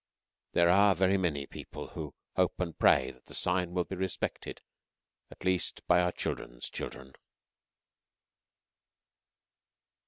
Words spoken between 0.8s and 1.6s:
very many